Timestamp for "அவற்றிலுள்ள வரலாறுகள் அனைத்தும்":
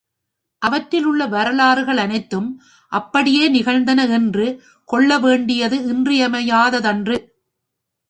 0.61-2.49